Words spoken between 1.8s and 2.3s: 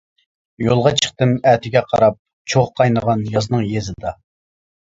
قاراپ،